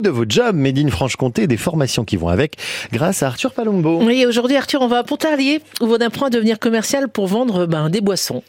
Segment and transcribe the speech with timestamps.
[0.00, 2.54] de vos jobs Made in Franche-Comté, des formations qui vont avec,
[2.92, 4.00] grâce à Arthur Palombo.
[4.00, 7.66] Oui, aujourd'hui Arthur, on va à Pontarlier, où on apprend à devenir commercial pour vendre
[7.66, 8.44] ben, des boissons.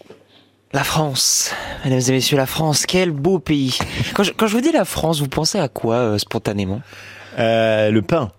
[0.73, 1.51] La France,
[1.83, 3.75] mesdames et messieurs, la France, quel beau pays.
[4.13, 6.83] Quand je, quand je vous dis la France, vous pensez à quoi euh, spontanément?
[7.39, 8.31] Euh, le pain.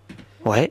[0.45, 0.70] Ouais,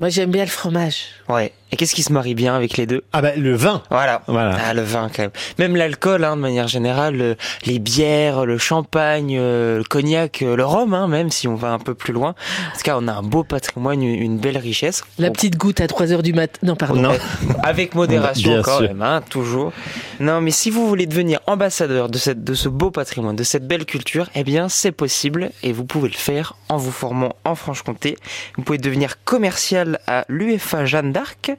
[0.00, 1.04] Moi j'aime bien le fromage.
[1.28, 1.52] ouais.
[1.70, 3.04] Et qu'est-ce qui se marie bien avec les deux?
[3.12, 3.82] Ah bah le vin.
[3.90, 4.22] Voilà.
[4.26, 4.56] Voilà.
[4.66, 5.30] Ah, le vin quand même.
[5.58, 7.36] Même l'alcool, hein, de manière générale,
[7.66, 11.72] les bières, le champagne, euh, le cognac, euh, le rhum, hein, même si on va
[11.72, 12.30] un peu plus loin.
[12.30, 15.04] En tout cas, on a un beau patrimoine, une, une belle richesse.
[15.18, 16.58] La petite goutte à 3 heures du matin.
[16.62, 17.00] Non, pardon.
[17.02, 17.12] Non.
[17.62, 18.88] Avec modération Bien quand sûr.
[18.88, 19.72] même, hein, toujours.
[20.20, 23.66] Non, mais si vous voulez devenir ambassadeur de, cette, de ce beau patrimoine, de cette
[23.68, 27.54] belle culture, eh bien, c'est possible et vous pouvez le faire en vous formant en
[27.54, 28.16] Franche-Comté.
[28.56, 31.52] Vous pouvez devenir commercial à l'UFA Jeanne d'Arc.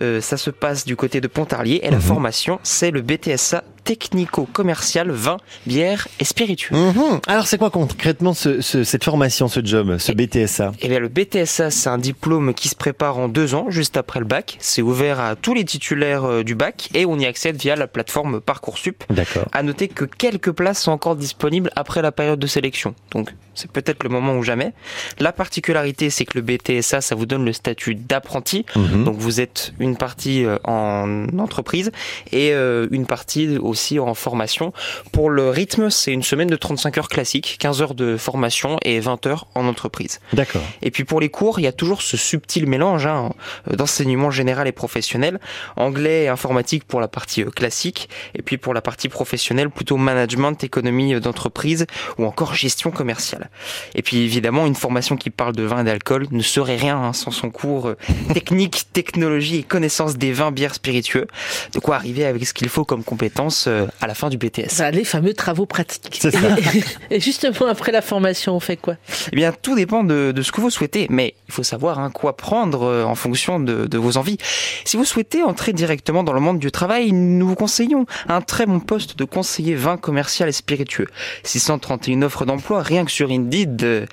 [0.00, 5.10] Euh, ça se passe du côté de Pontarlier et la formation, c'est le BTSA technico-commercial
[5.10, 6.76] vin, bière et spiritueux.
[6.76, 7.20] Mhm.
[7.26, 11.08] Alors c'est quoi concrètement ce- ce- cette formation, ce job, ce BTSA Eh bien, le
[11.08, 14.56] BTSA, c'est un diplôme qui se prépare en deux ans, juste après le bac.
[14.60, 17.86] C'est ouvert à tous les titulaires euh, du bac et on y accède via la
[17.86, 19.04] plateforme Parcoursup.
[19.10, 19.44] D'accord.
[19.52, 22.94] À noter que quelques places sont encore disponibles après la période de sélection.
[23.12, 24.72] Donc, c'est peut-être le moment ou jamais.
[25.18, 28.64] La particularité, c'est que le BTSA, ça vous donne le statut d'apprenti.
[28.76, 29.04] Mhm.
[29.04, 31.90] Donc, vous êtes une partie euh, en entreprise
[32.32, 34.72] et euh, une partie aussi en formation.
[35.12, 39.00] Pour le rythme, c'est une semaine de 35 heures classiques, 15 heures de formation et
[39.00, 40.20] 20 heures en entreprise.
[40.32, 40.62] D'accord.
[40.82, 43.30] Et puis pour les cours, il y a toujours ce subtil mélange hein,
[43.70, 45.40] d'enseignement général et professionnel,
[45.76, 49.96] anglais et informatique pour la partie euh, classique, et puis pour la partie professionnelle, plutôt
[49.96, 51.86] management, économie euh, d'entreprise
[52.18, 53.50] ou encore gestion commerciale.
[53.94, 57.12] Et puis évidemment, une formation qui parle de vin et d'alcool ne serait rien hein,
[57.12, 57.96] sans son cours euh,
[58.34, 61.26] technique, technologie et connaissance des vins, bières, spiritueux.
[61.72, 64.68] De quoi arriver avec ce qu'il faut comme compétences euh, à la fin du BTS.
[64.68, 66.20] Ça, les fameux travaux pratiques.
[66.20, 66.30] Ça.
[67.10, 68.96] Et, justement, après la formation, on fait quoi?
[69.32, 72.10] Eh bien, tout dépend de, de ce que vous souhaitez, mais il faut savoir hein,
[72.10, 74.38] quoi prendre euh, en fonction de, de vos envies.
[74.84, 78.66] Si vous souhaitez entrer directement dans le monde du travail, nous vous conseillons un très
[78.66, 81.06] bon poste de conseiller vin commercial et spiritueux.
[81.44, 84.06] 631 offres d'emploi, rien que sur Indeed, euh,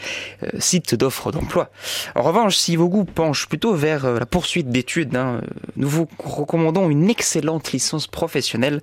[0.43, 1.69] euh, site d'offres d'emploi.
[2.15, 5.41] En revanche, si vos goûts penchent plutôt vers euh, la poursuite d'études, hein,
[5.75, 8.81] nous vous recommandons une excellente licence professionnelle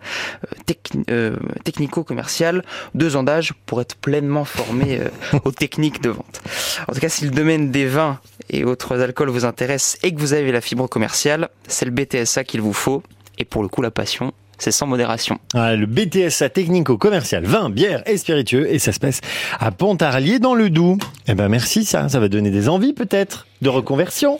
[1.10, 6.40] euh, tec- technico-commerciale, deux ans d'âge pour être pleinement formé euh, aux techniques de vente.
[6.88, 8.18] En tout cas, si le domaine des vins
[8.50, 12.44] et autres alcools vous intéresse et que vous avez la fibre commerciale, c'est le BTSA
[12.44, 13.02] qu'il vous faut.
[13.38, 15.38] Et pour le coup, la passion, c'est sans modération.
[15.54, 19.20] Ah, le BTSA technico-commercial, vin, bière et spiritueux, et ça se passe
[19.58, 21.02] à Pontarlier dans le Doubs.
[21.26, 24.38] Eh ben merci, ça, ça va donner des envies peut-être de reconversion.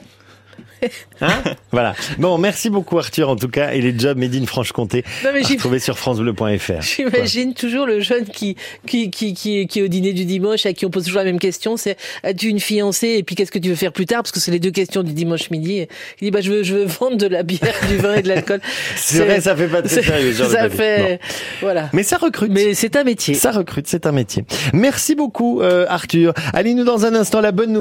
[1.20, 1.94] Hein voilà.
[2.18, 5.98] Bon, merci beaucoup Arthur en tout cas, et les jobs Made in Franche-Comté, retrouver sur
[5.98, 6.80] francebleu.fr.
[6.80, 8.56] J'imagine toujours le jeune qui,
[8.86, 11.24] qui, qui, qui, qui est au dîner du dimanche, à qui on pose toujours la
[11.24, 13.14] même question, c'est as-tu une fiancée?
[13.18, 14.22] Et puis qu'est-ce que tu veux faire plus tard?
[14.22, 15.86] Parce que c'est les deux questions du dimanche midi.
[16.20, 18.28] Il dit bah je veux, je veux vendre de la bière, du vin et de
[18.28, 18.60] l'alcool.
[18.96, 20.32] C'est vrai, ça fait pas très sérieux.
[20.32, 21.20] Ça fait
[21.60, 21.88] voilà.
[21.92, 22.50] Mais ça recrute.
[22.50, 23.34] Mais c'est un métier.
[23.34, 24.44] Ça recrute, c'est un métier.
[24.72, 26.32] Merci beaucoup, euh, Arthur.
[26.52, 27.72] Allez, nous dans un instant, la bonne nouvelle.